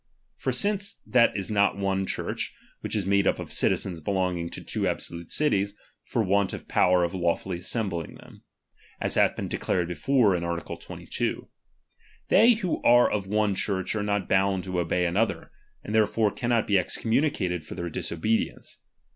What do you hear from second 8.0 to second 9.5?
them, {as hath been